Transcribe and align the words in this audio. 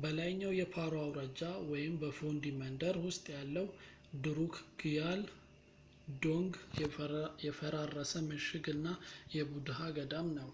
በላይኛው 0.00 0.50
የፓሮ 0.58 0.90
አውራጃ 1.02 1.40
በፎንዲ 2.00 2.44
መንደር 2.62 2.96
ውስጥ 3.04 3.24
ያለው 3.36 3.68
ድሩክግያል 4.24 5.22
ዶንግ 6.24 6.50
የፈራረሰ 7.46 8.12
ምሽግ 8.28 8.66
እና 8.76 8.86
የቡድሃ 9.38 9.80
ገዳም 10.00 10.28
ነው 10.40 10.52